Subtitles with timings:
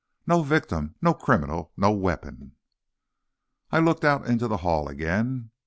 [0.25, 2.53] No victim, no criminal, no weapon!"
[3.71, 5.51] I looked out in the hall again.